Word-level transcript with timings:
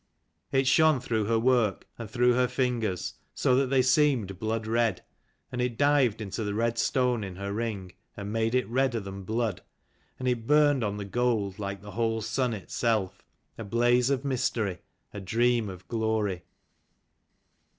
It 0.51 0.65
shone 0.65 0.99
through 0.99 1.25
her 1.25 1.37
work, 1.37 1.87
and 1.99 2.09
through 2.09 2.33
her 2.33 2.47
fingers, 2.47 3.13
so 3.35 3.55
that 3.55 3.67
they 3.67 3.83
seemed 3.83 4.39
blood 4.39 4.65
red: 4.65 5.03
and 5.51 5.61
it 5.61 5.77
dived 5.77 6.21
into 6.21 6.43
the 6.43 6.55
red 6.55 6.79
stone 6.79 7.23
in 7.23 7.35
her 7.35 7.53
ring, 7.53 7.91
and 8.17 8.33
made 8.33 8.55
it 8.55 8.67
redder 8.67 8.99
than 8.99 9.21
blood: 9.25 9.61
and 10.17 10.27
it 10.27 10.47
burned 10.47 10.83
on 10.83 10.97
the 10.97 11.05
gold 11.05 11.59
like 11.59 11.83
the 11.83 11.91
whole 11.91 12.21
sun 12.23 12.55
itself, 12.55 13.23
a 13.59 13.63
blaze 13.63 14.09
of 14.09 14.25
mystery, 14.25 14.79
a 15.13 15.19
dream 15.21 15.69
of 15.69 15.87
glory. 15.87 16.45